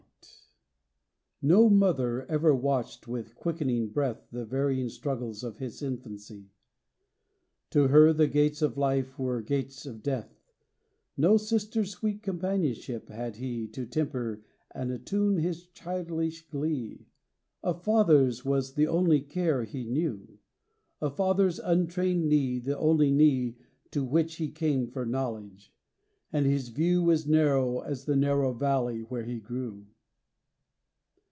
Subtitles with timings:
[1.43, 1.63] CHRISTMAS EVE II.
[1.63, 6.51] No mother ever watched with quickening breath The varying struggles of his infancy:
[7.71, 10.39] To her the gates of Hfe were gates of death;
[11.17, 17.07] No sister's sweet companionship had he To temper and attune his childish glee.
[17.63, 20.37] A father's was the only care he knew;
[21.01, 23.57] A father's untrained knee the only knee
[23.89, 25.73] To which he came for knowledge.
[26.31, 29.87] And his view Was narrow as the narrow valley where he grew.